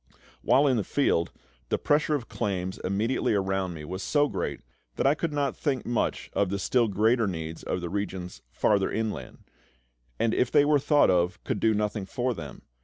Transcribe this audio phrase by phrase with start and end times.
[0.41, 1.31] While in the field,
[1.69, 4.61] the pressure of claims immediately around me was so great
[4.95, 8.89] that I could not think much of the still greater needs of the regions farther
[8.91, 9.43] inland;
[10.17, 12.63] and, if they were thought of, could do nothing for them.